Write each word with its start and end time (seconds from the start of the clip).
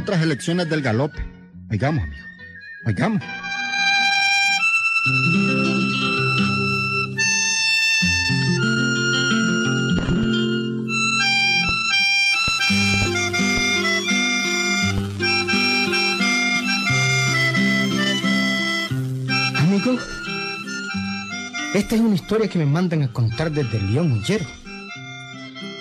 otras 0.00 0.22
elecciones 0.22 0.66
del 0.70 0.80
galope. 0.80 1.18
Oigamos, 1.70 2.02
amigo. 2.04 2.24
Oigamos. 2.86 3.22
Amigo, 19.58 19.98
esta 21.74 21.94
es 21.94 22.00
una 22.00 22.14
historia 22.14 22.48
que 22.48 22.58
me 22.58 22.64
mandan 22.64 23.02
a 23.02 23.12
contar 23.12 23.50
desde 23.52 23.78
León 23.82 24.08
Mullero. 24.08 24.46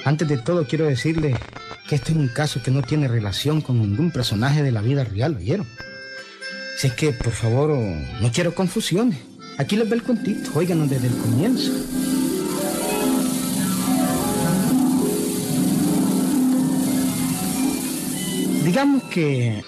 Antes 0.04 0.28
de 0.28 0.38
todo 0.38 0.66
quiero 0.66 0.86
decirle 0.86 1.36
que 1.90 1.96
este 1.96 2.12
es 2.12 2.18
un 2.20 2.28
caso 2.28 2.62
que 2.62 2.70
no 2.70 2.84
tiene 2.84 3.08
relación 3.08 3.62
con 3.62 3.82
ningún 3.82 4.12
personaje 4.12 4.62
de 4.62 4.72
la 4.72 4.82
vida 4.82 5.04
real, 5.04 5.36
¿oyeron? 5.36 5.66
Si 6.78 6.86
es 6.86 6.94
que, 6.94 7.12
por 7.12 7.32
favor, 7.32 7.72
no 7.72 8.32
quiero 8.32 8.54
confusiones. 8.54 9.18
Aquí 9.58 9.76
les 9.76 9.90
ve 9.90 9.96
el 9.96 10.04
cuentito, 10.04 10.52
óiganos 10.54 10.88
desde 10.88 11.08
el 11.08 11.18
comienzo. 11.18 11.72
Digamos 18.64 19.04
que, 19.06 19.64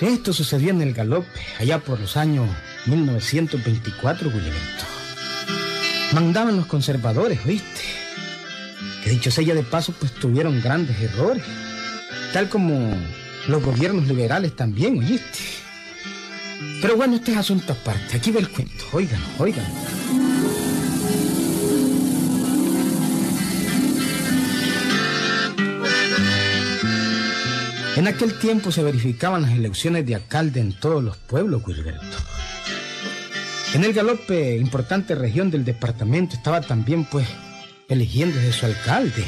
esto 0.00 0.32
sucedió 0.32 0.70
en 0.70 0.80
el 0.80 0.94
galope, 0.94 1.40
allá 1.58 1.78
por 1.78 2.00
los 2.00 2.16
años 2.16 2.48
1924, 2.86 4.30
Gilberto. 4.30 4.84
Mandaban 6.14 6.56
los 6.56 6.64
conservadores, 6.64 7.38
¿oíste? 7.44 7.82
Que 9.02 9.10
dicho 9.10 9.30
sea 9.30 9.54
de 9.54 9.62
paso, 9.62 9.92
pues 9.98 10.12
tuvieron 10.12 10.60
grandes 10.60 11.00
errores. 11.00 11.42
Tal 12.32 12.48
como 12.48 12.94
los 13.48 13.62
gobiernos 13.62 14.06
liberales 14.06 14.54
también, 14.54 14.98
¿oíste? 14.98 15.38
Pero 16.82 16.96
bueno, 16.96 17.16
este 17.16 17.32
es 17.32 17.38
asunto 17.38 17.72
aparte. 17.72 18.16
Aquí 18.16 18.30
ve 18.30 18.40
el 18.40 18.48
cuento. 18.48 18.84
Oigan, 18.92 19.20
oigan. 19.38 19.66
En 27.96 28.08
aquel 28.08 28.38
tiempo 28.38 28.72
se 28.72 28.82
verificaban 28.82 29.42
las 29.42 29.52
elecciones 29.52 30.06
de 30.06 30.14
alcalde 30.14 30.60
en 30.60 30.72
todos 30.72 31.02
los 31.02 31.16
pueblos, 31.16 31.62
Gilberto. 31.66 32.16
En 33.74 33.84
el 33.84 33.92
galope, 33.92 34.56
importante 34.56 35.14
región 35.14 35.50
del 35.50 35.64
departamento, 35.64 36.34
estaba 36.34 36.60
también, 36.60 37.04
pues, 37.04 37.26
eligiéndose 37.90 38.52
su 38.52 38.66
alcalde. 38.66 39.24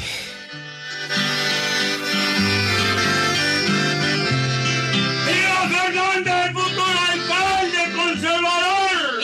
¡Viva 5.27 5.69
Fernández, 5.69 6.33
el 6.47 6.53
futuro 6.53 6.99
alcalde 7.11 7.81
conservador! 7.93 9.23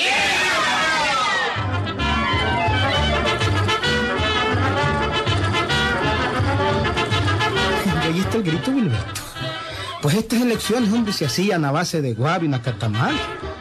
Y 7.85 7.89
ahí 8.07 8.19
está 8.19 8.37
el 8.37 8.43
grito, 8.43 8.73
Gilberto. 8.73 9.21
Pues 10.01 10.15
estas 10.15 10.41
elecciones, 10.41 10.91
hombre, 10.91 11.13
se 11.13 11.25
hacían 11.25 11.63
a 11.63 11.71
base 11.71 12.01
de 12.01 12.13
guavi 12.13 12.45
y 12.47 12.49
nacatamal. 12.49 13.15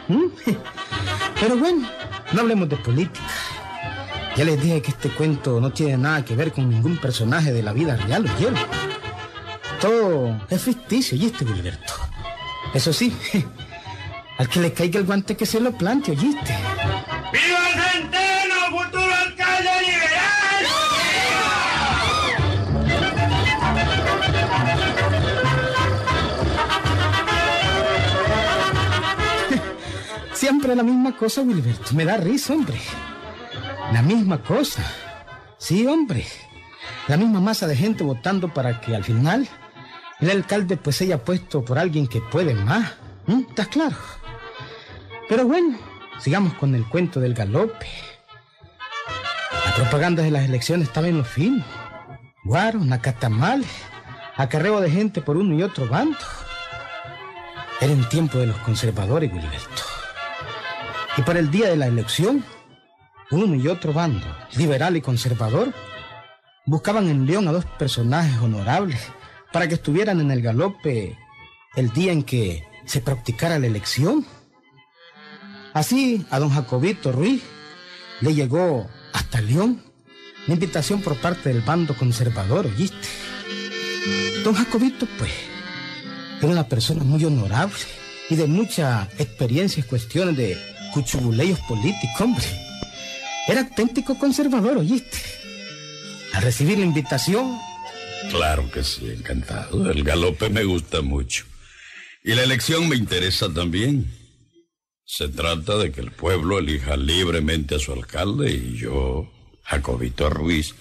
¿Mm? 0.09 0.25
Pero 1.39 1.57
bueno, 1.57 1.87
no 2.33 2.41
hablemos 2.41 2.67
de 2.67 2.75
política. 2.77 3.38
Ya 4.39 4.45
les 4.45 4.61
dije 4.63 4.81
que 4.81 4.91
este 4.91 5.09
cuento 5.09 5.59
no 5.59 5.73
tiene 5.73 5.97
nada 5.97 6.23
que 6.23 6.33
ver 6.33 6.53
con 6.53 6.69
ningún 6.69 6.95
personaje 6.95 7.51
de 7.51 7.61
la 7.61 7.73
vida 7.73 7.97
real, 7.97 8.25
¿oyeron? 8.37 8.57
Todo 9.81 10.39
es 10.49 10.61
ficticio, 10.61 11.17
¿oíste, 11.19 11.45
Gilberto? 11.45 11.91
Eso 12.73 12.93
sí, 12.93 13.13
al 14.37 14.47
que 14.47 14.61
le 14.61 14.71
caiga 14.71 14.97
el 14.97 15.05
guante 15.05 15.35
que 15.35 15.45
se 15.45 15.59
lo 15.59 15.73
plante, 15.73 16.11
¿oíste? 16.11 16.55
¡Viva 17.33 17.59
Centeno, 17.73 18.55
futuro 18.69 19.13
alcalde 19.13 19.71
liberal! 19.81 20.65
Siempre 30.33 30.77
la 30.77 30.83
misma 30.83 31.17
cosa, 31.17 31.41
Wilberto. 31.41 31.93
Me 31.93 32.05
da 32.05 32.15
risa, 32.15 32.53
hombre. 32.53 32.79
La 33.91 34.03
misma 34.03 34.41
cosa. 34.43 34.83
Sí, 35.57 35.87
hombre. 35.87 36.25
La 37.07 37.17
misma 37.17 37.41
masa 37.41 37.65
de 37.65 37.75
gente 37.75 38.03
votando 38.03 38.53
para 38.53 38.79
que 38.79 38.95
al 38.95 39.03
final 39.03 39.47
el 40.19 40.29
alcalde 40.29 40.77
pues 40.77 41.01
haya 41.01 41.23
puesto 41.23 41.65
por 41.65 41.79
alguien 41.79 42.07
que 42.07 42.21
puede 42.21 42.53
más. 42.53 42.93
¿Mm? 43.25 43.45
¿Estás 43.49 43.67
claro? 43.67 43.95
Pero 45.27 45.45
bueno, 45.47 45.77
sigamos 46.19 46.53
con 46.53 46.75
el 46.75 46.85
cuento 46.85 47.19
del 47.19 47.33
galope. 47.33 47.87
La 49.65 49.73
propaganda 49.75 50.21
de 50.21 50.31
las 50.31 50.45
elecciones 50.45 50.87
estaba 50.87 51.07
en 51.07 51.17
los 51.17 51.27
finos. 51.27 51.65
Guaros, 52.43 52.85
nacatamales, 52.85 53.69
acarreo 54.35 54.81
de 54.81 54.91
gente 54.91 55.21
por 55.21 55.35
uno 55.35 55.55
y 55.55 55.63
otro 55.63 55.87
bando. 55.87 56.17
Era 57.81 57.93
en 57.93 58.07
tiempo 58.09 58.37
de 58.37 58.47
los 58.47 58.57
conservadores, 58.57 59.31
Wilberto. 59.31 59.83
Y 61.17 61.21
para 61.23 61.39
el 61.39 61.49
día 61.49 61.69
de 61.69 61.77
la 61.77 61.87
elección, 61.87 62.43
uno 63.31 63.55
y 63.55 63.67
otro 63.67 63.93
bando, 63.93 64.25
liberal 64.55 64.97
y 64.97 65.01
conservador, 65.01 65.73
buscaban 66.65 67.07
en 67.09 67.25
León 67.25 67.47
a 67.47 67.51
dos 67.51 67.65
personajes 67.65 68.39
honorables 68.39 68.99
para 69.51 69.67
que 69.67 69.75
estuvieran 69.75 70.19
en 70.19 70.31
el 70.31 70.41
galope 70.41 71.17
el 71.75 71.91
día 71.91 72.11
en 72.11 72.23
que 72.23 72.63
se 72.85 73.01
practicara 73.01 73.59
la 73.59 73.67
elección. 73.67 74.25
Así 75.73 76.25
a 76.29 76.39
don 76.39 76.49
Jacobito 76.49 77.11
Ruiz 77.11 77.43
le 78.21 78.33
llegó 78.33 78.89
hasta 79.13 79.41
León 79.41 79.83
la 80.47 80.53
invitación 80.53 81.01
por 81.01 81.15
parte 81.17 81.49
del 81.49 81.61
bando 81.61 81.95
conservador, 81.95 82.65
¿oíste? 82.65 83.07
Don 84.43 84.55
Jacobito, 84.55 85.07
pues, 85.17 85.31
era 86.41 86.51
una 86.51 86.67
persona 86.67 87.03
muy 87.03 87.23
honorable 87.25 87.75
y 88.29 88.35
de 88.35 88.47
mucha 88.47 89.09
experiencia 89.17 89.81
en 89.81 89.87
cuestiones 89.87 90.37
de 90.37 90.57
cuchubuleos 90.93 91.59
políticos, 91.61 92.21
hombre. 92.21 92.68
Era 93.49 93.61
auténtico 93.61 94.17
conservador, 94.17 94.77
¿oíste? 94.77 95.17
Al 96.33 96.43
recibir 96.43 96.77
la 96.77 96.85
invitación, 96.85 97.57
Claro 98.29 98.69
que 98.69 98.83
sí, 98.83 99.09
encantado. 99.09 99.89
El 99.89 100.03
galope 100.03 100.49
me 100.49 100.63
gusta 100.63 101.01
mucho. 101.01 101.45
Y 102.23 102.33
la 102.33 102.43
elección 102.43 102.87
me 102.87 102.95
interesa 102.95 103.51
también. 103.51 104.13
Se 105.05 105.29
trata 105.29 105.77
de 105.77 105.91
que 105.91 106.01
el 106.01 106.11
pueblo 106.11 106.59
elija 106.59 106.95
libremente 106.95 107.75
a 107.75 107.79
su 107.79 107.93
alcalde 107.93 108.51
y 108.51 108.77
yo, 108.77 109.31
Jacobito 109.63 110.29
Ruiz, 110.29 110.75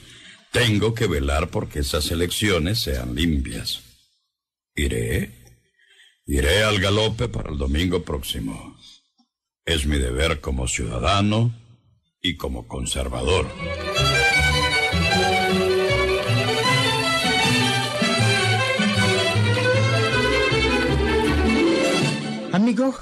tengo 0.52 0.94
que 0.94 1.06
velar 1.06 1.48
porque 1.48 1.78
esas 1.78 2.10
elecciones 2.10 2.80
sean 2.80 3.14
limpias. 3.14 3.82
Iré. 4.74 5.32
Iré 6.26 6.62
al 6.64 6.78
galope 6.80 7.28
para 7.28 7.50
el 7.50 7.56
domingo 7.56 8.02
próximo. 8.02 8.76
Es 9.64 9.86
mi 9.86 9.98
deber 9.98 10.40
como 10.40 10.68
ciudadano 10.68 11.54
y 12.20 12.36
como 12.36 12.66
conservador. 12.66 13.46
amigo, 22.59 22.94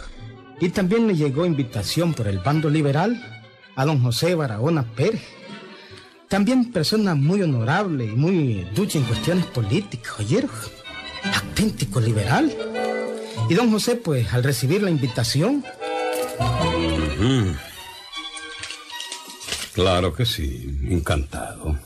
y 0.61 0.69
también 0.69 1.09
le 1.09 1.17
llegó 1.17 1.45
invitación 1.45 2.15
por 2.15 2.29
el 2.29 2.39
bando 2.39 2.71
liberal 2.71 3.43
a 3.75 3.85
don 3.85 4.03
José 4.03 4.35
Barahona 4.35 4.85
Pérez. 4.95 5.23
También 6.29 6.71
persona 6.71 7.15
muy 7.15 7.43
honorable 7.43 8.05
y 8.05 8.15
muy 8.15 8.67
ducha 8.75 8.99
en 8.99 9.05
cuestiones 9.05 9.47
políticas, 9.47 10.21
¿oyeron? 10.21 10.51
Auténtico 11.35 12.01
liberal. 12.01 12.53
Y 13.49 13.55
don 13.55 13.71
José, 13.71 13.97
pues, 13.97 14.33
al 14.33 14.45
recibir 14.45 14.83
la 14.83 14.91
invitación, 14.91 15.65
Claro 19.77 20.15
que 20.15 20.25
sí, 20.25 20.75
encantado. 20.89 21.79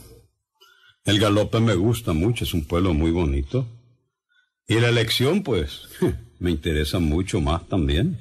El 1.04 1.18
galope 1.18 1.58
me 1.58 1.74
gusta 1.74 2.12
mucho, 2.12 2.44
es 2.44 2.54
un 2.54 2.64
pueblo 2.64 2.94
muy 2.94 3.10
bonito. 3.10 3.66
Y 4.68 4.78
la 4.78 4.90
elección, 4.90 5.42
pues, 5.42 5.88
me 6.38 6.52
interesa 6.52 7.00
mucho 7.00 7.40
más 7.40 7.66
también. 7.66 8.20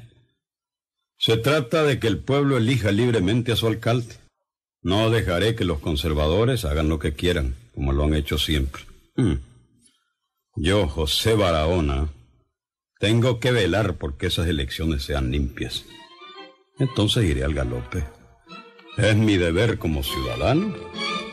Se 1.20 1.38
trata 1.38 1.84
de 1.84 2.00
que 2.00 2.08
el 2.08 2.18
pueblo 2.18 2.58
elija 2.58 2.92
libremente 2.92 3.52
a 3.52 3.56
su 3.56 3.68
alcalde. 3.68 4.16
No 4.82 5.12
dejaré 5.12 5.54
que 5.54 5.66
los 5.66 5.78
conservadores 5.78 6.66
hagan 6.66 6.90
lo 6.90 6.98
que 6.98 7.14
quieran, 7.14 7.54
como 7.76 7.94
lo 7.94 8.06
han 8.06 8.16
hecho 8.16 8.40
siempre. 8.40 8.82
Hmm. 9.18 9.36
Yo, 10.56 10.88
José 10.88 11.36
Barahona, 11.36 12.10
tengo 13.00 13.40
que 13.40 13.52
velar 13.52 14.00
porque 14.00 14.26
esas 14.26 14.48
elecciones 14.48 15.04
sean 15.04 15.30
limpias. 15.30 15.86
Entonces 16.80 17.24
iré 17.26 17.44
al 17.44 17.54
galope. 17.54 18.19
Es 19.02 19.16
mi 19.16 19.38
deber 19.38 19.80
como 19.80 20.04
ciudadano 20.04 20.74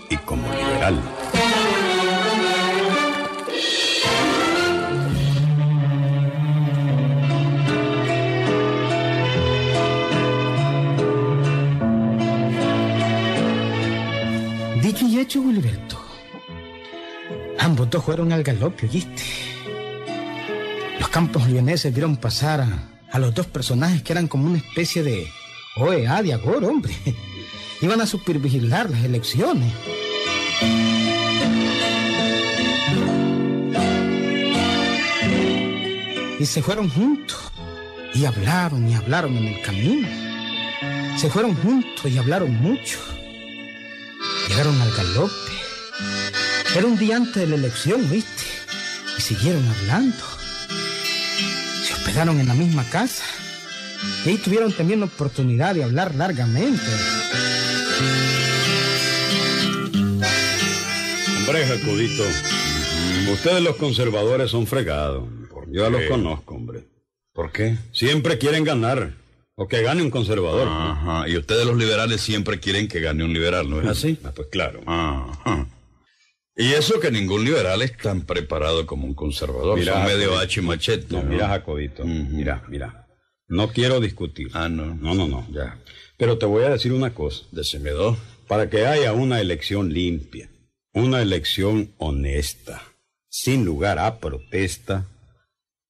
y 0.09 0.17
como 0.19 0.49
liberal. 0.49 1.03
Dick 14.81 15.03
y 15.03 15.19
hecho, 15.19 15.43
Gilberto. 15.43 16.01
Ambos 17.59 17.91
dos 17.91 18.05
fueron 18.05 18.33
al 18.33 18.45
galope, 18.45 18.87
¿oíste? 18.87 19.23
Los 21.01 21.09
campos 21.09 21.49
leoneses 21.49 21.93
vieron 21.93 22.17
pasar 22.17 22.61
a, 22.61 22.89
a 23.11 23.19
los 23.19 23.35
dos 23.35 23.49
personajes 23.49 24.05
que 24.05 24.13
eran 24.13 24.29
como 24.29 24.47
una 24.47 24.59
especie 24.59 25.03
de 25.03 25.27
OEA 25.75 26.23
de 26.23 26.33
agor, 26.33 26.65
hombre. 26.65 26.95
Iban 27.81 28.01
a 28.01 28.07
supervigilar 28.07 28.91
las 28.91 29.05
elecciones. 29.05 29.73
Y 36.39 36.47
se 36.47 36.63
fueron 36.63 36.89
juntos. 36.91 37.39
Y 38.15 38.25
hablaron 38.25 38.89
y 38.89 38.95
hablaron 38.95 39.37
en 39.37 39.47
el 39.47 39.63
camino. 39.63 40.09
Se 41.19 41.31
fueron 41.31 41.55
juntos 41.57 42.11
y 42.11 42.19
hablaron 42.19 42.55
mucho. 42.57 42.99
Llegaron 44.49 44.81
al 44.81 44.93
galope. 44.93 45.33
Era 46.75 46.87
un 46.87 46.99
día 46.99 47.17
antes 47.17 47.37
de 47.37 47.47
la 47.47 47.57
elección, 47.57 48.09
¿viste? 48.11 48.45
Y 49.19 49.21
siguieron 49.23 49.67
hablando. 49.67 50.17
Se 51.85 51.95
hospedaron 51.95 52.39
en 52.39 52.49
la 52.49 52.55
misma 52.55 52.85
casa. 52.85 53.25
Y 54.25 54.29
ahí 54.29 54.39
tuvieron 54.39 54.73
también 54.73 55.01
la 55.01 55.07
oportunidad 55.07 55.75
de 55.75 55.85
hablar 55.85 56.15
largamente. 56.15 56.83
Hombre, 61.39 61.65
Jacudito, 61.65 62.25
ustedes 63.33 63.63
los 63.63 63.77
conservadores 63.77 64.51
son 64.51 64.67
fregados. 64.67 65.25
Yo 65.69 65.85
ya 65.85 65.91
los 65.91 66.03
conozco, 66.05 66.55
hombre. 66.55 66.85
¿Por 67.33 67.53
qué? 67.53 67.77
Siempre 67.93 68.39
quieren 68.39 68.65
ganar. 68.65 69.13
O 69.57 69.69
que 69.69 69.83
gane 69.83 70.03
un 70.03 70.11
conservador. 70.11 70.69
Ajá. 70.69 71.29
Y 71.29 71.37
ustedes 71.37 71.67
los 71.67 71.77
liberales 71.77 72.21
siempre 72.21 72.61
quieren 72.61 72.89
que 72.89 73.01
gane 73.01 73.25
un 73.25 73.33
liberal, 73.33 73.69
¿no 73.71 73.81
es 73.81 73.87
así? 73.87 74.19
Ah, 74.23 74.33
pues 74.35 74.49
claro. 74.49 74.81
Ajá. 74.87 75.67
Y 76.55 76.73
eso 76.73 77.01
que 77.01 77.11
ningún 77.11 77.45
liberal 77.45 77.83
es 77.83 77.97
tan 77.97 78.23
preparado 78.23 78.87
como 78.87 79.07
un 79.07 79.15
conservador. 79.15 79.79
Mira, 79.79 79.95
Son 79.95 80.05
medio 80.05 80.39
hacha 80.39 80.61
y 80.61 80.63
machete. 80.63 81.07
No, 81.15 81.23
mira, 81.23 81.49
Jacobito. 81.49 82.05
Mira, 82.05 82.63
mira. 82.69 83.06
No 83.49 83.69
quiero 83.69 84.01
discutir. 84.01 84.49
Ah, 84.53 84.69
no. 84.69 84.95
No, 84.95 85.15
no, 85.15 85.27
no. 85.27 85.47
Ya. 85.53 85.79
Pero 86.17 86.39
te 86.39 86.47
voy 86.47 86.65
a 86.65 86.71
decir 86.71 86.93
una 86.93 87.15
cosa. 87.15 87.45
Decime 87.53 87.91
dos. 87.91 88.19
Para 88.49 88.71
que 88.71 88.87
haya 88.87 89.13
una 89.13 89.41
elección 89.41 89.93
limpia, 89.93 90.49
una 90.93 91.21
elección 91.21 91.93
honesta, 91.99 92.83
sin 93.29 93.65
lugar 93.65 93.99
a 93.99 94.19
protesta, 94.19 95.07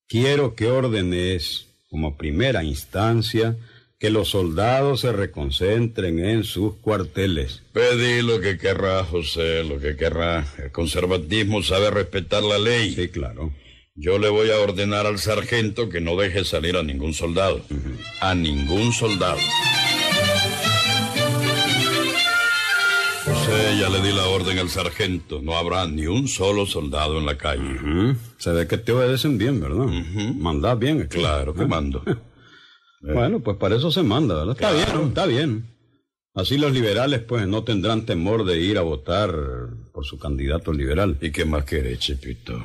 quiero 0.09 0.55
que 0.55 0.67
ordenes, 0.67 1.67
como 1.89 2.17
primera 2.17 2.65
instancia, 2.65 3.57
que 3.99 4.11
los 4.11 4.29
soldados 4.29 5.01
se 5.01 5.13
reconcentren 5.13 6.19
en 6.19 6.45
sus 6.45 6.77
cuarteles. 6.77 7.63
Pedí 7.73 8.21
lo 8.23 8.41
que 8.41 8.59
querrá, 8.59 9.05
José, 9.05 9.65
lo 9.65 9.79
que 9.79 9.97
querrá. 9.97 10.47
El 10.59 10.71
conservatismo 10.71 11.63
sabe 11.63 11.91
respetar 11.91 12.43
la 12.43 12.59
ley. 12.59 12.95
Sí, 12.95 13.09
claro. 13.09 13.53
Yo 13.97 14.19
le 14.19 14.29
voy 14.29 14.51
a 14.51 14.59
ordenar 14.61 15.07
al 15.07 15.19
sargento 15.19 15.89
que 15.89 16.01
no 16.01 16.17
deje 16.17 16.45
salir 16.45 16.77
a 16.77 16.83
ningún 16.83 17.15
soldado. 17.15 17.63
A 18.21 18.35
ningún 18.35 18.93
soldado. 18.93 19.39
José, 23.25 23.79
ya 23.81 23.89
le 23.89 24.01
di 24.03 24.13
la 24.15 24.27
orden 24.29 24.59
al 24.59 24.69
sargento. 24.69 25.41
No 25.43 25.57
habrá 25.57 25.87
ni 25.87 26.07
un 26.07 26.29
solo 26.29 26.67
soldado 26.67 27.19
en 27.19 27.27
la 27.27 27.39
calle. 27.39 28.15
Se 28.39 28.51
ve 28.53 28.67
que 28.69 28.77
te 28.79 28.93
obedecen 28.93 29.39
bien, 29.39 29.61
¿verdad? 29.61 29.87
Mandás 30.37 30.79
bien. 30.79 31.01
es 31.03 31.09
Claro 31.09 31.55
que 31.55 31.63
Ah. 31.63 31.67
mando. 31.69 32.03
Bueno, 33.03 33.39
pues 33.39 33.57
para 33.59 33.77
eso 33.77 33.93
se 33.93 34.03
manda, 34.03 34.35
¿verdad? 34.35 34.57
Está 34.57 34.71
Claro. 34.73 34.99
bien, 34.99 35.09
está 35.09 35.27
bien. 35.27 35.67
Así 36.35 36.59
los 36.59 36.73
liberales, 36.73 37.21
pues, 37.21 37.47
no 37.47 37.63
tendrán 37.63 38.05
temor 38.05 38.45
de 38.45 38.59
ir 38.59 38.79
a 38.79 38.83
votar 38.83 39.33
por 39.93 40.05
su 40.05 40.19
candidato 40.19 40.73
liberal. 40.73 41.17
¿Y 41.21 41.31
qué 41.31 41.45
más 41.45 41.65
querés, 41.65 42.01
Chipito? 42.01 42.59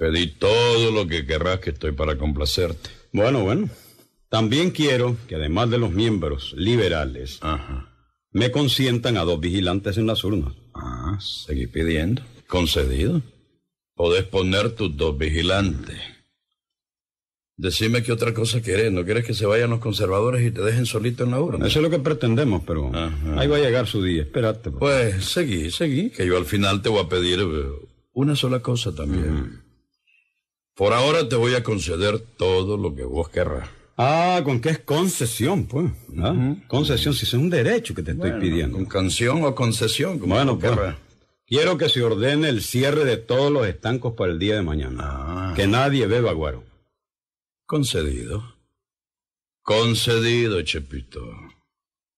Pedí 0.00 0.28
todo 0.28 0.90
lo 0.92 1.06
que 1.06 1.26
querrás 1.26 1.60
que 1.60 1.70
estoy 1.70 1.92
para 1.92 2.16
complacerte. 2.16 2.88
Bueno, 3.12 3.42
bueno. 3.42 3.68
También 4.30 4.70
quiero 4.70 5.18
que 5.28 5.34
además 5.34 5.68
de 5.68 5.76
los 5.76 5.90
miembros 5.90 6.54
liberales, 6.56 7.36
Ajá. 7.42 7.92
me 8.32 8.50
consientan 8.50 9.18
a 9.18 9.24
dos 9.24 9.38
vigilantes 9.40 9.98
en 9.98 10.06
las 10.06 10.24
urnas. 10.24 10.54
Ah, 10.74 11.18
seguí 11.20 11.66
pidiendo. 11.66 12.22
Concedido. 12.46 13.20
Podés 13.94 14.24
poner 14.24 14.70
tus 14.70 14.96
dos 14.96 15.18
vigilantes. 15.18 15.98
Decime 17.58 18.02
qué 18.02 18.12
otra 18.12 18.32
cosa 18.32 18.62
querés. 18.62 18.90
¿No 18.90 19.04
quieres 19.04 19.26
que 19.26 19.34
se 19.34 19.44
vayan 19.44 19.68
los 19.68 19.80
conservadores 19.80 20.46
y 20.46 20.50
te 20.50 20.62
dejen 20.62 20.86
solito 20.86 21.24
en 21.24 21.32
la 21.32 21.40
urna? 21.42 21.66
Eso 21.66 21.80
es 21.80 21.82
lo 21.82 21.90
que 21.90 21.98
pretendemos, 21.98 22.62
pero 22.66 22.90
Ajá. 22.94 23.38
ahí 23.38 23.48
va 23.48 23.58
a 23.58 23.60
llegar 23.60 23.86
su 23.86 24.02
día. 24.02 24.22
Espérate. 24.22 24.70
pues. 24.70 25.12
Pues 25.12 25.24
seguí, 25.26 25.70
seguí, 25.70 26.08
que 26.08 26.26
yo 26.26 26.38
al 26.38 26.46
final 26.46 26.80
te 26.80 26.88
voy 26.88 27.04
a 27.04 27.08
pedir 27.10 27.40
eh, 27.40 27.66
una 28.14 28.34
sola 28.34 28.60
cosa 28.60 28.94
también. 28.94 29.68
Por 30.80 30.94
ahora 30.94 31.28
te 31.28 31.36
voy 31.36 31.54
a 31.54 31.62
conceder 31.62 32.18
todo 32.38 32.78
lo 32.78 32.94
que 32.94 33.04
vos 33.04 33.28
querrás. 33.28 33.68
Ah, 33.98 34.40
¿con 34.42 34.62
qué 34.62 34.70
es 34.70 34.78
concesión, 34.78 35.66
pues? 35.66 35.92
¿Ah? 36.16 36.56
Concesión, 36.68 37.12
si 37.12 37.26
es 37.26 37.34
un 37.34 37.50
derecho 37.50 37.94
que 37.94 38.02
te 38.02 38.12
estoy 38.12 38.32
pidiendo. 38.40 38.78
Con 38.78 38.86
canción 38.86 39.44
o 39.44 39.54
concesión, 39.54 40.18
como 40.18 40.36
Bueno, 40.36 40.58
pues, 40.58 40.72
querrás. 40.72 40.96
quiero 41.46 41.76
que 41.76 41.90
se 41.90 42.02
ordene 42.02 42.48
el 42.48 42.62
cierre 42.62 43.04
de 43.04 43.18
todos 43.18 43.52
los 43.52 43.66
estancos 43.66 44.14
para 44.14 44.32
el 44.32 44.38
día 44.38 44.54
de 44.54 44.62
mañana. 44.62 45.02
Ah. 45.04 45.52
Que 45.54 45.66
nadie 45.66 46.06
beba 46.06 46.32
guaro. 46.32 46.64
Concedido. 47.66 48.42
Concedido, 49.60 50.62
Chepito. 50.62 51.20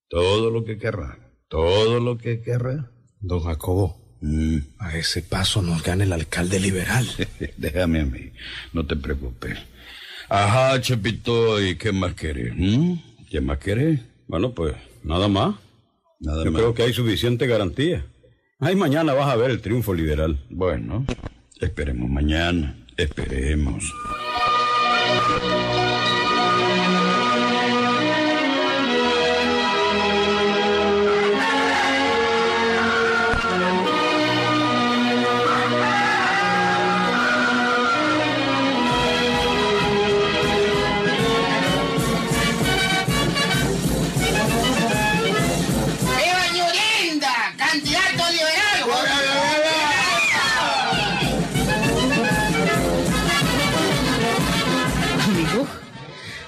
Todo 0.09 0.51
lo 0.51 0.63
que 0.63 0.79
querrá. 0.79 1.19
Todo 1.49 1.99
lo 1.99 2.17
que 2.17 2.41
querrá. 2.43 2.93
Don 3.19 3.41
Jacobo, 3.41 4.02
Mm, 4.23 4.59
a 4.79 4.97
ese 4.97 5.21
paso 5.23 5.61
nos 5.63 5.83
gana 5.83 6.05
el 6.05 6.13
alcalde 6.13 6.59
liberal. 6.61 7.07
Déjame 7.59 8.01
a 8.01 8.07
mí. 8.07 8.31
No 8.73 8.87
te 8.87 8.97
preocupes. 8.97 9.59
Ajá, 10.29 10.81
Chepito, 10.81 11.61
¿y 11.61 11.77
qué 11.77 11.93
más 11.93 12.15
querés? 12.15 12.55
¿Mm? 12.57 12.95
¿Qué 13.31 13.41
más 13.41 13.59
querés? 13.59 14.01
Bueno, 14.29 14.55
pues 14.55 14.75
nada 15.03 15.29
más. 15.29 15.57
Nada 16.21 16.45
Yo 16.45 16.53
más. 16.53 16.61
creo 16.63 16.75
que 16.75 16.85
hay 16.85 16.93
suficiente 16.93 17.47
garantía. 17.47 18.07
Ay, 18.61 18.77
mañana 18.77 19.13
vas 19.13 19.29
a 19.29 19.37
ver 19.37 19.51
el 19.51 19.61
triunfo 19.61 19.93
liberal. 19.93 20.39
Bueno, 20.49 21.05
esperemos 21.61 22.09
mañana. 22.09 22.77
Esperemos. 22.97 23.85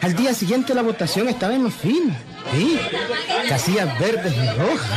Al 0.04 0.14
día 0.14 0.34
siguiente 0.34 0.74
la 0.74 0.82
votación 0.82 1.28
estaba 1.28 1.54
en 1.54 1.64
los 1.64 1.72
fines. 1.72 2.14
Sí, 2.52 2.78
casillas 3.48 3.98
verdes 3.98 4.34
y 4.36 4.58
rojas. 4.58 4.90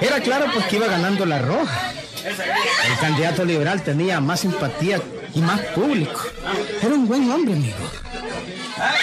Era 0.00 0.20
claro 0.20 0.46
pues 0.54 0.64
que 0.66 0.76
iba 0.76 0.86
ganando 0.86 1.26
la 1.26 1.38
roja. 1.40 1.92
El 2.24 2.98
candidato 2.98 3.44
liberal 3.44 3.82
tenía 3.82 4.20
más 4.20 4.40
simpatía 4.40 5.02
y 5.34 5.40
más 5.42 5.60
público. 5.74 6.18
Era 6.80 6.94
un 6.94 7.06
buen 7.06 7.30
hombre, 7.30 7.52
amigo. 7.52 7.76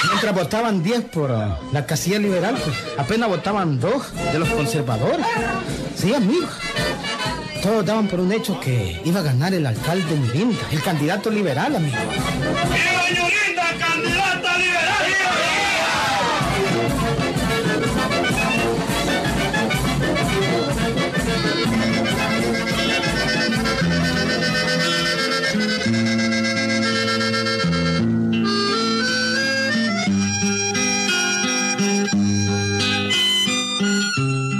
Mientras 0.09 0.33
votaban 0.33 0.81
10 0.81 1.01
por 1.05 1.31
ah, 1.31 1.59
la 1.71 1.85
casilla 1.85 2.17
liberal, 2.17 2.55
pues 2.63 2.75
apenas 2.97 3.29
votaban 3.29 3.79
dos 3.79 4.11
de 4.33 4.39
los 4.39 4.49
conservadores. 4.49 5.25
Sí, 5.95 6.11
amigo. 6.11 6.47
Todos 7.61 7.85
daban 7.85 8.07
por 8.07 8.19
un 8.19 8.31
hecho 8.31 8.59
que 8.59 8.99
iba 9.05 9.19
a 9.19 9.23
ganar 9.23 9.53
el 9.53 9.67
alcalde 9.67 10.15
Mirinda, 10.15 10.57
el 10.71 10.81
candidato 10.81 11.29
liberal, 11.29 11.75
amigo. 11.75 11.97
¡Viva 13.11 13.50
Candidata 13.79 14.57
liberal! 14.57 14.91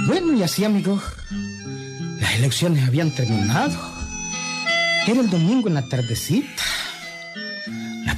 Bueno, 0.06 0.34
y 0.34 0.42
así, 0.42 0.64
amigo, 0.64 1.00
las 2.20 2.34
elecciones 2.36 2.86
habían 2.86 3.10
terminado. 3.10 3.78
Era 5.06 5.20
el 5.20 5.30
domingo 5.30 5.68
en 5.68 5.74
la 5.74 5.82
tardecita. 5.82 6.61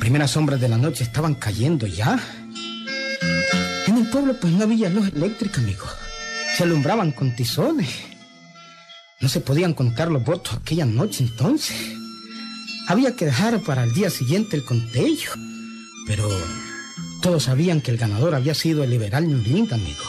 Primeras 0.05 0.33
sombras 0.33 0.61
de 0.61 0.69
la 0.69 0.77
noche 0.77 1.03
estaban 1.03 1.35
cayendo 1.35 1.87
ya. 1.87 2.23
En 3.87 3.97
el 3.97 4.07
pueblo, 4.11 4.39
pues 4.39 4.53
no 4.53 4.65
había 4.65 4.91
luz 4.91 5.09
eléctrica, 5.09 5.63
amigo. 5.63 5.87
Se 6.55 6.65
alumbraban 6.65 7.11
con 7.11 7.35
tizones. 7.35 7.89
No 9.21 9.31
se 9.31 9.41
podían 9.41 9.73
contar 9.73 10.11
los 10.11 10.23
votos 10.23 10.59
aquella 10.61 10.85
noche 10.85 11.25
entonces. 11.25 11.75
Había 12.87 13.17
que 13.17 13.25
dejar 13.25 13.63
para 13.63 13.85
el 13.85 13.95
día 13.95 14.11
siguiente 14.11 14.57
el 14.57 14.67
conteo. 14.67 15.33
Pero 16.07 16.29
todos 17.23 17.45
sabían 17.45 17.81
que 17.81 17.91
el 17.91 17.97
ganador 17.97 18.35
había 18.35 18.53
sido 18.53 18.85
el 18.85 18.91
liberal 18.91 19.27
Ñurinda, 19.27 19.77
amigo. 19.77 20.05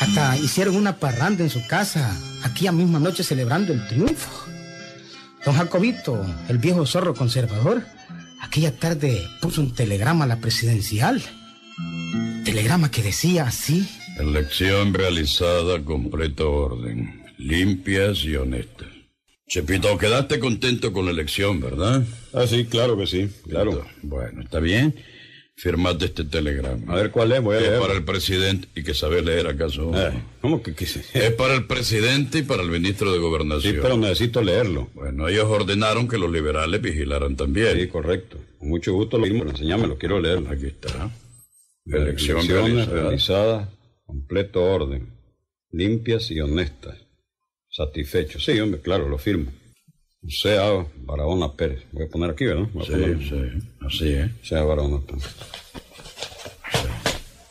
Hasta 0.00 0.36
hicieron 0.36 0.76
una 0.76 0.98
parranda 0.98 1.42
en 1.42 1.50
su 1.50 1.66
casa 1.66 2.16
aquella 2.44 2.70
misma 2.70 3.00
noche 3.00 3.24
celebrando 3.24 3.72
el 3.72 3.84
triunfo. 3.88 4.30
Don 5.44 5.56
Jacobito, 5.56 6.24
el 6.48 6.58
viejo 6.58 6.86
zorro 6.86 7.12
conservador, 7.12 7.97
aquella 8.58 8.76
tarde 8.76 9.22
puso 9.40 9.60
un 9.60 9.72
telegrama 9.72 10.24
a 10.24 10.26
la 10.26 10.40
presidencial. 10.40 11.22
Telegrama 12.44 12.90
que 12.90 13.02
decía 13.02 13.44
así. 13.44 13.88
Elección 14.18 14.94
realizada, 14.94 15.84
completo 15.84 16.50
orden. 16.50 17.22
Limpias 17.38 18.24
y 18.24 18.34
honestas. 18.34 18.88
Chepito, 19.46 19.96
quedaste 19.96 20.40
contento 20.40 20.92
con 20.92 21.04
la 21.04 21.12
elección, 21.12 21.60
¿verdad? 21.60 22.04
Ah, 22.32 22.48
sí, 22.48 22.64
claro 22.64 22.98
que 22.98 23.06
sí, 23.06 23.30
claro. 23.44 23.86
Bueno, 24.02 24.42
está 24.42 24.58
bien. 24.58 24.96
Firmate 25.60 26.04
este 26.04 26.24
telegrama. 26.24 26.92
A 26.92 26.96
ver 26.96 27.10
cuál 27.10 27.32
es, 27.32 27.42
voy 27.42 27.56
a 27.56 27.58
Es 27.58 27.66
leer. 27.66 27.80
para 27.80 27.94
el 27.94 28.04
presidente. 28.04 28.68
¿Y 28.76 28.84
que 28.84 28.94
sabe 28.94 29.22
leer 29.22 29.48
acaso? 29.48 29.90
Eh, 29.92 30.12
¿Cómo 30.40 30.62
que 30.62 30.72
quise? 30.72 31.00
Es 31.14 31.32
para 31.32 31.54
el 31.54 31.66
presidente 31.66 32.38
y 32.38 32.42
para 32.42 32.62
el 32.62 32.70
ministro 32.70 33.10
de 33.10 33.16
Sí, 33.18 33.22
Gobernación. 33.22 33.78
pero 33.82 33.96
necesito 33.96 34.40
leerlo. 34.40 34.88
Bueno, 34.94 35.26
ellos 35.28 35.46
ordenaron 35.46 36.06
que 36.06 36.16
los 36.16 36.30
liberales 36.30 36.80
vigilaran 36.80 37.34
también. 37.34 37.76
Sí, 37.76 37.88
correcto. 37.88 38.38
Con 38.58 38.68
mucho 38.68 38.92
gusto 38.92 39.18
lo 39.18 39.26
mismo. 39.26 39.50
Enseñámelo, 39.50 39.98
quiero 39.98 40.20
leerlo. 40.20 40.48
Aquí 40.48 40.66
está. 40.66 41.10
Elecciones 41.86 42.46
realizada. 42.46 43.02
realizadas, 43.02 43.68
completo 44.04 44.62
orden, 44.62 45.08
limpias 45.72 46.30
y 46.30 46.38
honestas. 46.40 46.98
Satisfecho. 47.70 48.38
Sí, 48.38 48.60
hombre, 48.60 48.80
claro, 48.80 49.08
lo 49.08 49.18
firmo. 49.18 49.50
Sea 50.26 50.84
Barahona 51.04 51.52
Pérez. 51.54 51.84
Voy 51.92 52.04
a 52.06 52.08
poner 52.08 52.30
aquí, 52.30 52.44
¿verdad? 52.46 52.68
Voy 52.72 52.82
a 52.82 52.86
Sí, 52.86 52.92
poner- 52.92 53.28
sí, 53.28 53.68
así 53.86 54.12
es. 54.14 54.30
Sea 54.42 54.62
Barahona 54.64 55.00
Pérez. 55.06 55.24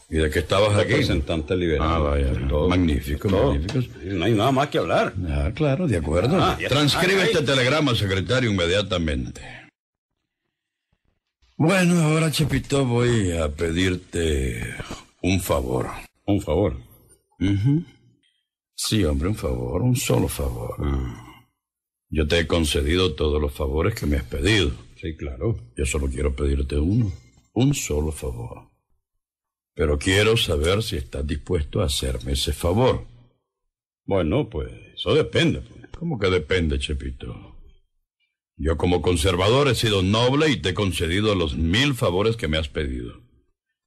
¿Y 0.10 0.16
de 0.18 0.30
qué 0.30 0.40
estabas 0.40 0.74
aquí? 0.78 0.92
Representante 0.92 1.56
liberal. 1.56 1.88
Ah, 1.90 2.00
vaya. 2.00 2.32
Todo. 2.48 2.70
Magnífico, 2.70 3.28
Todo. 3.28 3.54
magnífico. 3.54 4.00
No 4.06 4.26
hay 4.26 4.34
nada 4.34 4.52
más 4.52 4.68
que 4.70 4.78
hablar. 4.78 5.14
Ah, 5.28 5.52
claro, 5.54 5.86
de 5.88 5.98
acuerdo. 5.98 6.38
Ah, 6.42 6.58
Transcribe 6.70 7.24
este 7.24 7.42
telegrama, 7.44 7.94
secretario, 7.96 8.50
inmediatamente. 8.50 9.42
Bueno, 11.58 12.00
ahora, 12.04 12.32
Chepito, 12.32 12.86
voy 12.86 13.32
a 13.32 13.50
pedirte 13.50 14.76
un 15.24 15.42
favor. 15.42 15.88
Un 16.26 16.40
favor. 16.42 16.78
Ujú. 17.40 17.84
Sí, 18.76 19.04
hombre, 19.04 19.28
un 19.30 19.36
favor, 19.36 19.82
un 19.82 19.96
solo 19.96 20.28
favor. 20.28 20.78
Yo 22.10 22.28
te 22.28 22.40
he 22.40 22.48
concedido 22.48 23.16
todos 23.16 23.42
los 23.42 23.54
favores 23.54 23.96
que 23.96 24.06
me 24.06 24.18
has 24.18 24.24
pedido. 24.24 24.72
Sí, 25.02 25.16
claro. 25.16 25.58
Yo 25.76 25.86
solo 25.86 26.08
quiero 26.08 26.36
pedirte 26.36 26.78
uno, 26.78 27.12
un 27.54 27.74
solo 27.74 28.12
favor. 28.12 28.70
Pero 29.76 30.00
quiero 30.00 30.38
saber 30.38 30.82
si 30.82 30.96
estás 30.98 31.28
dispuesto 31.28 31.82
a 31.82 31.86
hacerme 31.86 32.32
ese 32.32 32.54
favor. 32.54 33.06
Bueno, 34.06 34.50
pues 34.50 34.72
eso 34.96 35.14
depende. 35.14 35.62
pues. 35.62 35.86
¿Cómo 35.98 36.18
que 36.18 36.30
depende, 36.30 36.80
Chepito? 36.80 37.56
Yo 38.56 38.78
como 38.78 39.02
conservador 39.02 39.68
he 39.68 39.76
sido 39.76 40.02
noble 40.02 40.50
y 40.50 40.58
te 40.58 40.70
he 40.70 40.74
concedido 40.74 41.36
los 41.36 41.56
mil 41.58 41.94
favores 41.94 42.38
que 42.38 42.48
me 42.48 42.58
has 42.58 42.70
pedido. 42.70 43.22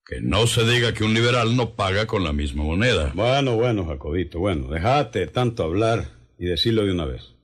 Que 0.05 0.21
no 0.21 0.47
se 0.47 0.65
diga 0.65 0.93
que 0.95 1.05
un 1.05 1.15
liberal 1.15 1.57
no 1.57 1.75
paga 1.75 2.07
con 2.07 2.23
la 2.23 2.33
misma 2.33 2.63
moneda. 2.65 3.13
Bueno, 3.15 3.57
bueno, 3.57 3.87
Jacobito, 3.87 4.39
bueno, 4.39 4.69
déjate 4.69 5.27
tanto 5.27 5.65
hablar 5.65 6.11
y 6.39 6.47
decirlo 6.47 6.85
de 6.85 6.93
una 6.93 7.05
vez. 7.05 7.35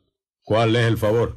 ¿Cuál 0.47 0.77
es 0.77 0.87
el 0.87 0.97
favor? 0.97 1.37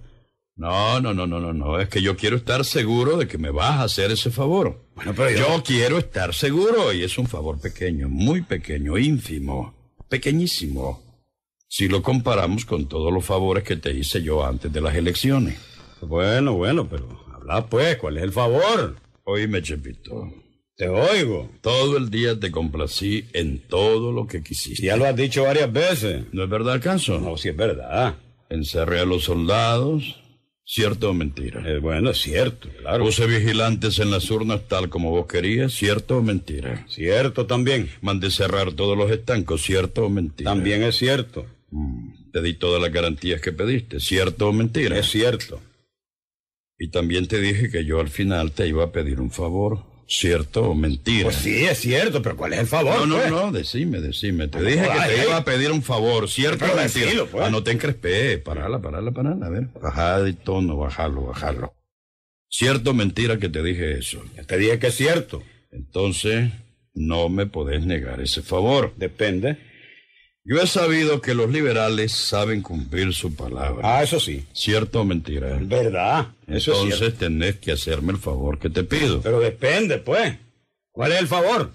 No, 0.56 1.02
no, 1.02 1.16
no, 1.16 1.26
no, 1.26 1.40
no, 1.40 1.52
no. 1.52 1.80
Es 1.80 1.90
que 1.90 2.00
yo 2.00 2.16
quiero 2.16 2.36
estar 2.36 2.64
seguro 2.64 3.18
de 3.18 3.28
que 3.28 3.40
me 3.40 3.50
vas 3.50 3.80
a 3.80 3.84
hacer 3.84 4.12
ese 4.12 4.30
favor. 4.30 4.86
Bueno, 4.94 5.16
pero 5.18 5.32
yo... 5.32 5.64
quiero 5.64 5.98
estar 5.98 6.32
seguro 6.36 6.94
y 6.94 7.04
es 7.04 7.18
un 7.18 7.26
favor 7.26 7.60
pequeño, 7.60 8.08
muy 8.08 8.44
pequeño, 8.44 9.00
ínfimo, 9.00 9.74
pequeñísimo. 10.08 11.02
Si 11.68 11.88
lo 11.88 12.04
comparamos 12.04 12.66
con 12.66 12.88
todos 12.88 13.12
los 13.12 13.26
favores 13.26 13.64
que 13.64 13.78
te 13.78 13.92
hice 13.92 14.22
yo 14.22 14.46
antes 14.46 14.72
de 14.72 14.80
las 14.80 14.94
elecciones. 14.94 15.58
Bueno, 16.02 16.54
bueno, 16.54 16.88
pero 16.88 17.20
habla 17.34 17.66
pues, 17.66 17.98
¿cuál 17.98 18.18
es 18.18 18.24
el 18.24 18.32
favor? 18.32 18.96
Oíme, 19.24 19.64
Chepito. 19.64 20.32
Te 20.76 20.88
oigo. 20.88 21.50
Todo 21.62 21.98
el 21.98 22.12
día 22.12 22.40
te 22.40 22.52
complací 22.52 23.26
en 23.34 23.58
todo 23.68 24.12
lo 24.12 24.28
que 24.28 24.44
quisiste. 24.44 24.86
Ya 24.86 24.98
lo 24.98 25.06
has 25.06 25.16
dicho 25.16 25.46
varias 25.46 25.74
veces. 25.74 26.26
¿No 26.32 26.44
es 26.44 26.50
verdad, 26.50 26.80
Canso? 26.80 27.20
No, 27.20 27.38
si 27.38 27.50
es 27.50 27.58
verdad. 27.58 28.16
Encerré 28.50 29.00
a 29.00 29.06
los 29.06 29.26
soldados. 29.26 30.20
¿Cierto 30.66 31.10
o 31.10 31.14
mentira? 31.16 31.64
Eh, 31.68 31.80
bueno, 31.80 32.12
es 32.12 32.20
cierto, 32.20 32.70
claro. 32.80 33.04
Puse 33.04 33.26
vigilantes 33.26 33.98
en 33.98 34.12
las 34.12 34.30
urnas 34.30 34.68
tal 34.68 34.90
como 34.90 35.10
vos 35.10 35.26
querías. 35.26 35.74
¿Cierto 35.74 36.18
o 36.18 36.22
mentira? 36.22 36.86
Cierto 36.88 37.48
también. 37.48 37.90
Mandé 38.02 38.30
cerrar 38.30 38.74
todos 38.74 38.96
los 38.96 39.10
estancos. 39.10 39.64
¿Cierto 39.64 40.06
o 40.06 40.10
mentira? 40.10 40.52
También 40.52 40.84
es 40.84 40.96
cierto. 40.96 41.48
Te 42.32 42.44
di 42.44 42.54
todas 42.54 42.80
las 42.80 42.92
garantías 42.92 43.42
que 43.42 43.52
pediste. 43.52 44.00
¿Cierto 44.00 44.50
o 44.50 44.54
mentira? 44.54 45.00
Es 45.00 45.10
cierto. 45.10 45.60
Y 46.78 46.90
también 46.90 47.28
te 47.28 47.42
dije 47.42 47.72
que 47.72 47.84
yo 47.84 48.00
al 48.00 48.10
final 48.10 48.52
te 48.52 48.68
iba 48.68 48.84
a 48.84 48.92
pedir 48.92 49.20
un 49.20 49.32
favor. 49.32 49.84
¿Cierto 50.12 50.72
o 50.72 50.74
mentira? 50.74 51.26
Pues 51.26 51.36
sí, 51.36 51.66
es 51.66 51.78
cierto, 51.78 52.24
pero 52.24 52.36
¿cuál 52.36 52.54
es 52.54 52.60
el 52.62 52.66
favor? 52.66 52.96
No, 52.98 53.06
no, 53.06 53.18
pues? 53.18 53.30
no, 53.30 53.52
decime, 53.52 54.02
decime. 54.02 54.48
Te 54.48 54.60
dije 54.60 54.82
que 54.82 55.16
te 55.16 55.24
iba 55.24 55.38
a 55.38 55.44
pedir 55.46 55.72
un 55.72 55.84
favor, 55.84 56.28
¿cierto 56.28 56.58
Pero 56.62 56.74
o 56.74 56.78
mentira? 56.78 57.06
decilo, 57.06 57.28
pues. 57.28 57.46
Ah, 57.46 57.52
no 57.52 57.62
te 57.62 57.70
encrespé. 57.72 58.40
Parala, 58.40 58.82
parala, 58.82 59.12
parala. 59.12 59.46
A 59.46 59.50
ver, 59.50 59.68
bajada 59.80 60.24
de 60.24 60.34
tono, 60.34 60.78
bajalo, 60.78 61.26
bajalo. 61.28 61.76
¿Cierto 62.50 62.90
o 62.90 62.94
mentira 62.96 63.38
que 63.38 63.50
te 63.50 63.62
dije 63.62 64.00
eso? 64.00 64.24
Te 64.48 64.58
dije 64.58 64.80
que 64.80 64.88
es 64.88 64.96
cierto. 64.96 65.44
Entonces, 65.72 66.52
no 66.96 67.30
me 67.30 67.46
podés 67.46 67.86
negar 67.86 68.20
ese 68.20 68.42
favor. 68.42 68.94
Depende. 68.98 69.60
Yo 70.46 70.60
he 70.62 70.68
sabido 70.68 71.22
que 71.22 71.36
los 71.36 71.50
liberales 71.52 72.12
saben 72.12 72.62
cumplir 72.62 73.14
su 73.14 73.36
palabra. 73.36 73.98
Ah, 73.98 74.04
eso 74.04 74.20
sí. 74.20 74.46
¿Cierto 74.54 75.02
o 75.02 75.06
mentira? 75.06 75.58
Verdad. 75.62 76.30
Eso 76.48 76.72
es 76.72 76.78
Entonces 76.80 76.98
cierto. 77.00 77.18
tenés 77.20 77.56
que 77.58 77.72
hacerme 77.74 78.14
el 78.14 78.18
favor 78.18 78.58
que 78.58 78.70
te 78.70 78.84
pido. 78.84 79.22
Pero 79.22 79.40
depende, 79.40 80.00
pues. 80.00 80.38
¿Cuál 80.92 81.12
es 81.12 81.20
el 81.20 81.28
favor? 81.28 81.72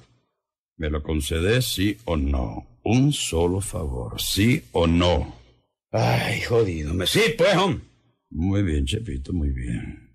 ¿Me 0.77 0.91
lo 0.91 1.03
concedes 1.03 1.67
sí 1.67 1.99
o 2.05 2.17
no? 2.17 2.67
Un 2.83 3.13
solo 3.13 3.61
favor, 3.61 4.21
sí 4.21 4.63
o 4.73 4.87
no. 4.87 5.37
Ay, 5.93 6.41
jodido. 6.43 6.93
Me 6.95 7.07
sí, 7.07 7.21
pues, 7.39 7.55
hombre. 7.57 7.85
Muy 8.31 8.63
bien, 8.65 8.85
Chepito, 8.85 9.33
muy 9.33 9.51
bien. 9.51 10.11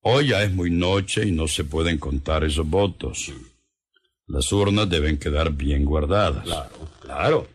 Hoy 0.00 0.28
ya 0.28 0.42
es 0.42 0.52
muy 0.52 0.70
noche 0.70 1.26
y 1.26 1.30
no 1.30 1.46
se 1.46 1.62
pueden 1.64 1.98
contar 1.98 2.42
esos 2.42 2.68
votos. 2.68 3.32
Las 4.28 4.52
urnas 4.52 4.90
deben 4.90 5.18
quedar 5.18 5.52
bien 5.52 5.86
guardadas. 5.86 6.44
Claro, 6.44 6.88
claro. 7.00 7.48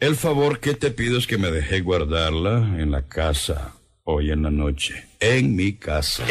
El 0.00 0.16
favor 0.16 0.60
que 0.60 0.72
te 0.72 0.90
pido 0.90 1.18
es 1.18 1.26
que 1.26 1.36
me 1.36 1.50
deje 1.50 1.82
guardarla 1.82 2.76
en 2.78 2.90
la 2.90 3.06
casa 3.06 3.74
hoy 4.02 4.30
en 4.30 4.42
la 4.42 4.50
noche. 4.50 5.08
En 5.20 5.54
mi 5.54 5.74
casa. 5.74 6.24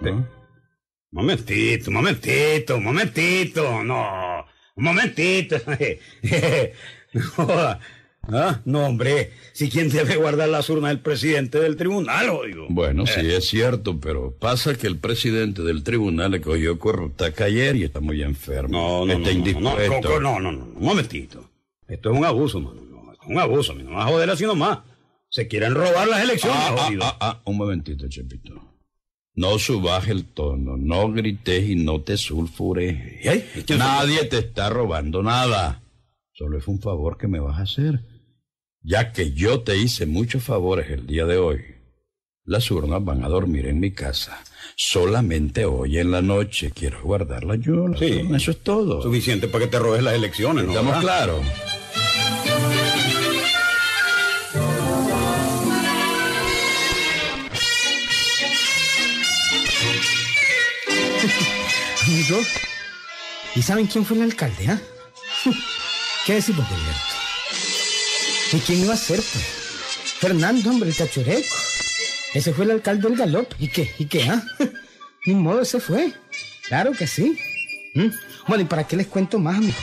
¿No? 0.00 0.26
Momentito, 1.12 1.90
momentito, 1.90 2.80
momentito. 2.80 3.84
No, 3.84 4.46
un 4.74 4.84
momentito. 4.84 5.56
no, 7.38 7.78
¿Ah? 8.32 8.60
no, 8.64 8.86
hombre. 8.86 9.30
Si 9.52 9.70
quien 9.70 9.88
debe 9.88 10.16
guardar 10.16 10.48
las 10.48 10.68
urnas 10.70 10.90
es 10.92 10.96
el 10.96 11.02
presidente 11.02 11.58
del 11.60 11.76
tribunal, 11.76 12.28
oigo. 12.30 12.66
Bueno, 12.68 13.06
sí 13.06 13.20
es 13.20 13.46
cierto, 13.48 13.98
pero 14.00 14.32
pasa 14.38 14.74
que 14.76 14.86
el 14.86 14.98
presidente 14.98 15.62
del 15.62 15.82
tribunal 15.82 16.32
le 16.32 16.40
cogió 16.40 16.78
corrutaca 16.78 17.44
ayer 17.44 17.76
y 17.76 17.84
está 17.84 18.00
muy 18.00 18.22
enfermo. 18.22 18.68
No, 18.70 19.06
no, 19.06 19.12
está 19.12 19.18
no, 19.18 19.24
no, 19.24 19.30
indispuesto. 19.38 20.20
no, 20.20 20.40
no, 20.40 20.40
no, 20.40 20.52
no, 20.52 20.64
un 20.74 20.84
momentito. 20.84 21.48
Esto 21.88 22.12
es 22.12 22.18
un 22.18 22.24
abuso, 22.24 22.60
mano. 22.60 22.80
No, 22.90 23.12
es 23.12 23.18
un 23.26 23.38
abuso. 23.38 23.74
No 23.74 24.00
a 24.00 24.06
joder 24.06 24.30
así 24.30 24.44
nomás. 24.44 24.78
Se 25.28 25.48
quieren 25.48 25.74
robar 25.74 26.06
las 26.08 26.22
elecciones, 26.22 26.58
Ah, 26.60 26.74
ah, 26.76 26.82
jodido. 26.84 27.02
ah, 27.04 27.16
ah, 27.20 27.42
un 27.44 27.56
momentito, 27.56 28.08
Chepito. 28.08 28.54
No 29.34 29.58
subas 29.58 30.08
el 30.08 30.24
tono, 30.24 30.76
no 30.78 31.12
grites 31.12 31.68
y 31.68 31.74
no 31.76 32.00
te 32.00 32.16
sulfures. 32.16 32.96
¿Eh? 33.22 33.46
¿Y 33.56 33.62
quién 33.62 33.80
Nadie 33.80 34.24
te 34.24 34.38
está 34.38 34.70
robando 34.70 35.22
nada. 35.22 35.82
Solo 36.32 36.56
es 36.58 36.66
un 36.68 36.80
favor 36.80 37.18
que 37.18 37.28
me 37.28 37.38
vas 37.40 37.58
a 37.58 37.62
hacer. 37.62 38.00
Ya 38.88 39.12
que 39.12 39.32
yo 39.32 39.62
te 39.62 39.76
hice 39.76 40.06
muchos 40.06 40.44
favores 40.44 40.88
el 40.90 41.08
día 41.08 41.24
de 41.26 41.38
hoy. 41.38 41.60
Las 42.44 42.70
urnas 42.70 43.04
van 43.04 43.24
a 43.24 43.28
dormir 43.28 43.66
en 43.66 43.80
mi 43.80 43.90
casa. 43.90 44.44
Solamente 44.76 45.64
hoy 45.64 45.98
en 45.98 46.12
la 46.12 46.22
noche 46.22 46.70
quiero 46.72 47.02
guardarlas 47.02 47.58
yo. 47.60 47.88
las 47.88 47.98
Sí. 47.98 48.20
urnas, 48.22 48.42
Eso 48.42 48.52
es 48.52 48.58
todo. 48.62 49.02
Suficiente 49.02 49.48
para 49.48 49.64
que 49.64 49.70
te 49.72 49.80
robes 49.80 50.04
las 50.04 50.14
elecciones, 50.14 50.64
¿no? 50.66 50.70
¿Estamos 50.70 50.98
claros? 51.00 51.40
Amigo, 62.06 62.38
¿y 63.54 63.62
saben 63.62 63.86
quién 63.86 64.04
fue 64.04 64.16
el 64.16 64.24
alcalde, 64.24 64.68
ah? 64.68 64.80
¿Qué 66.26 66.34
decimos, 66.34 66.66
Gilberto? 66.68 67.25
¿Y 68.52 68.58
quién 68.60 68.82
iba 68.82 68.94
a 68.94 68.96
ser, 68.96 69.16
pues? 69.16 69.44
Fernando, 70.20 70.70
hombre, 70.70 70.88
el 70.90 70.96
cachureco. 70.96 71.56
Ese 72.32 72.52
fue 72.52 72.64
el 72.64 72.70
alcalde 72.72 73.08
del 73.08 73.18
galope. 73.18 73.56
¿Y 73.58 73.68
qué? 73.68 73.92
¿Y 73.98 74.06
qué, 74.06 74.28
ah? 74.28 74.42
Ni 75.26 75.34
modo, 75.34 75.62
ese 75.62 75.80
fue. 75.80 76.12
Claro 76.68 76.92
que 76.92 77.06
sí. 77.06 77.38
¿Mm? 77.94 78.08
Bueno, 78.46 78.62
¿y 78.62 78.66
para 78.66 78.86
qué 78.86 78.96
les 78.96 79.08
cuento 79.08 79.38
más, 79.38 79.56
amigo? 79.56 79.74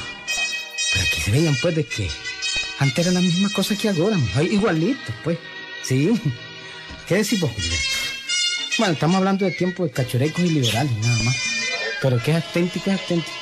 Para 0.94 1.06
que 1.10 1.22
se 1.22 1.32
vean, 1.32 1.58
pues, 1.62 1.76
de 1.76 1.86
que 1.86 2.10
antes 2.80 3.06
era 3.06 3.14
la 3.14 3.22
misma 3.22 3.50
cosa 3.50 3.76
que 3.76 3.90
ahora, 3.90 4.18
igualito, 4.44 5.14
pues. 5.24 5.38
Sí. 5.84 6.14
¿Qué 7.08 7.24
Gilberto? 7.24 7.56
Bueno, 8.78 8.94
estamos 8.94 9.18
hablando 9.18 9.46
de 9.46 9.52
tiempo 9.52 9.84
de 9.84 9.92
cachurecos 9.92 10.40
y 10.40 10.50
liberales, 10.50 10.92
nada 10.98 11.24
más. 11.24 11.36
Pero 12.02 12.22
que 12.22 12.32
es 12.32 12.38
auténtico, 12.38 12.92
es 12.92 13.00
auténtico. 13.00 13.38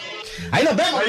Ahí 0.52 0.64
nos 0.64 0.76
vemos. 0.76 1.02